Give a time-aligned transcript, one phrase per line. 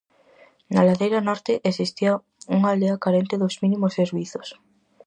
[0.73, 2.11] Na ladeira norte existía
[2.55, 4.47] unha aldea carente dos mínimos servizos.